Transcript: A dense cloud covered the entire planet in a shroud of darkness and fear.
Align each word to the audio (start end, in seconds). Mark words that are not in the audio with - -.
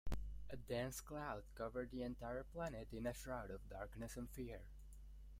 A 0.49 0.57
dense 0.57 0.99
cloud 0.99 1.43
covered 1.53 1.91
the 1.91 2.01
entire 2.01 2.43
planet 2.43 2.87
in 2.91 3.05
a 3.05 3.13
shroud 3.13 3.51
of 3.51 3.69
darkness 3.69 4.17
and 4.17 4.27
fear. 4.31 4.63